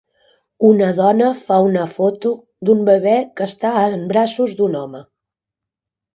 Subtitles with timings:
[0.69, 2.31] Una dona fa una foto
[2.71, 5.05] d'un bebè que està en braços d'un home.